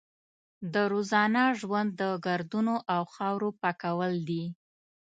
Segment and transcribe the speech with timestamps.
[0.73, 4.43] د روزانه ژوند د ګردونو او خاورو پاکول دي.